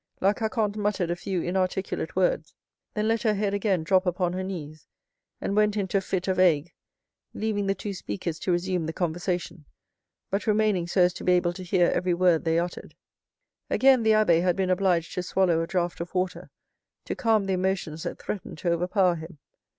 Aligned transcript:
La 0.19 0.33
Carconte 0.33 0.77
muttered 0.77 1.11
a 1.11 1.15
few 1.15 1.43
inarticulate 1.43 2.15
words, 2.15 2.55
then 2.95 3.07
let 3.07 3.21
her 3.21 3.35
head 3.35 3.53
again 3.53 3.83
drop 3.83 4.07
upon 4.07 4.33
her 4.33 4.41
knees, 4.41 4.87
and 5.39 5.55
went 5.55 5.77
into 5.77 5.95
a 5.99 6.01
fit 6.01 6.27
of 6.27 6.39
ague, 6.39 6.73
leaving 7.35 7.67
the 7.67 7.75
two 7.75 7.93
speakers 7.93 8.39
to 8.39 8.51
resume 8.51 8.87
the 8.87 8.93
conversation, 8.93 9.63
but 10.31 10.47
remaining 10.47 10.87
so 10.87 11.01
as 11.03 11.13
to 11.13 11.23
be 11.23 11.33
able 11.33 11.53
to 11.53 11.61
hear 11.63 11.91
every 11.91 12.15
word 12.15 12.45
they 12.45 12.57
uttered. 12.57 12.95
Again 13.69 14.01
the 14.01 14.13
abbé 14.13 14.41
had 14.41 14.55
been 14.55 14.71
obliged 14.71 15.13
to 15.13 15.21
swallow 15.21 15.61
a 15.61 15.67
draught 15.67 16.01
of 16.01 16.15
water 16.15 16.49
to 17.05 17.15
calm 17.15 17.45
the 17.45 17.53
emotions 17.53 18.01
that 18.01 18.17
threatened 18.19 18.57
to 18.57 18.69
overpower 18.71 19.13
him. 19.17 19.37